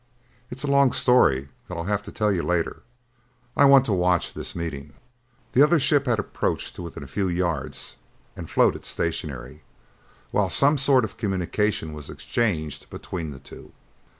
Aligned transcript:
"It's 0.49 0.63
a 0.63 0.67
long 0.67 0.93
story 0.93 1.49
that 1.67 1.77
I'll 1.77 1.83
have 1.83 2.01
to 2.01 2.11
tell 2.11 2.31
you 2.31 2.41
later. 2.41 2.81
I 3.55 3.65
want 3.65 3.85
to 3.85 3.93
watch 3.93 4.33
this 4.33 4.55
meeting." 4.55 4.93
The 5.51 5.61
other 5.61 5.79
ship 5.79 6.07
had 6.07 6.17
approached 6.17 6.75
to 6.75 6.81
within 6.81 7.03
a 7.03 7.07
few 7.07 7.27
yards 7.27 7.97
and 8.35 8.49
floated 8.49 8.83
stationary, 8.83 9.61
while 10.31 10.49
some 10.49 10.79
sort 10.79 11.05
of 11.05 11.17
communication 11.17 11.93
was 11.93 12.09
exchanged 12.09 12.89
between 12.89 13.29
the 13.29 13.37
two. 13.37 13.73